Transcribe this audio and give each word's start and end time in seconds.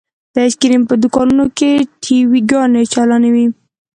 د 0.33 0.35
ايسکريم 0.45 0.83
په 0.89 0.95
دوکانونو 1.03 1.43
کښې 1.57 1.71
ټي 2.03 2.17
وي 2.29 2.41
ګانې 2.51 2.83
چالانې 2.93 3.29
وې. 3.35 3.45